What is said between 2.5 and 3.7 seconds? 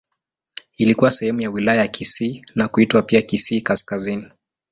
na kuitwa pia Kisii